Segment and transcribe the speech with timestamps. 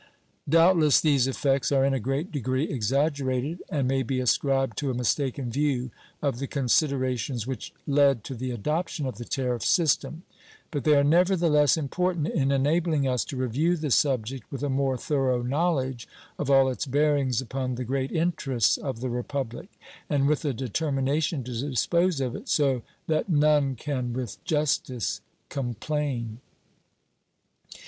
[0.49, 4.95] Doubtless these effects are in a great degree exaggerated, and may be ascribed to a
[4.95, 5.91] mistaken view
[6.23, 10.23] of the considerations which led to the adoption of the tariff system;
[10.71, 14.63] but they are never the less important in enabling us to review the subject with
[14.63, 16.07] a more thorough knowledge
[16.39, 19.69] of all its bearings upon the great interests of the Republic,
[20.09, 26.39] and with a determination to dispose of it so that none can with justice complain.